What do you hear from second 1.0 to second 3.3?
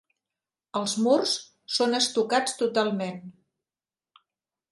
murs són estucats totalment.